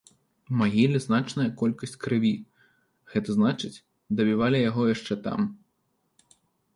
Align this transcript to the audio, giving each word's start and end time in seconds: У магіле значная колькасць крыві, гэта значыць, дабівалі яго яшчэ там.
У 0.51 0.55
магіле 0.61 0.97
значная 1.07 1.45
колькасць 1.59 1.99
крыві, 2.05 2.31
гэта 3.15 3.29
значыць, 3.37 3.79
дабівалі 4.21 4.57
яго 4.69 4.81
яшчэ 4.95 5.13
там. 5.29 5.39